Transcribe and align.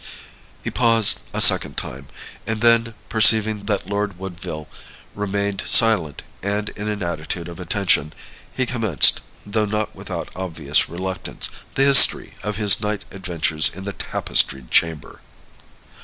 He 0.63 0.71
paused 0.71 1.19
a 1.31 1.41
second 1.43 1.77
time, 1.77 2.07
and 2.47 2.61
then, 2.61 2.95
perceiving 3.07 3.65
that 3.65 3.87
Lord 3.87 4.17
Woodville 4.17 4.67
remained 5.13 5.61
silent 5.67 6.23
and 6.41 6.69
in 6.69 6.87
an 6.87 7.03
attitude 7.03 7.47
of 7.47 7.59
attention, 7.59 8.11
he 8.51 8.65
commenced, 8.65 9.21
though 9.45 9.65
not 9.65 9.95
without 9.95 10.35
obvious 10.35 10.89
reluctance, 10.89 11.51
the 11.75 11.83
history 11.83 12.33
of 12.41 12.55
his 12.57 12.81
night 12.81 13.05
adventures 13.11 13.69
in 13.71 13.83
the 13.83 13.93
Tapestried 13.93 14.71
Chamber. 14.71 15.21